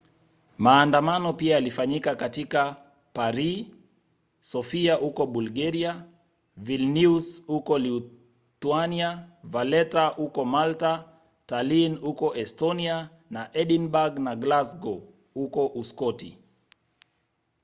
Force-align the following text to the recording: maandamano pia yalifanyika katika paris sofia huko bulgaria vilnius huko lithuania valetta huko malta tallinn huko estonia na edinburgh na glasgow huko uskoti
maandamano 0.57 1.33
pia 1.33 1.55
yalifanyika 1.55 2.15
katika 2.15 2.75
paris 3.13 3.65
sofia 4.41 4.95
huko 4.95 5.25
bulgaria 5.27 6.05
vilnius 6.57 7.45
huko 7.47 7.79
lithuania 7.79 9.27
valetta 9.43 10.07
huko 10.07 10.45
malta 10.45 11.05
tallinn 11.45 11.95
huko 11.97 12.35
estonia 12.35 13.09
na 13.29 13.49
edinburgh 13.53 14.19
na 14.19 14.35
glasgow 14.35 15.01
huko 15.33 15.67
uskoti 15.67 16.37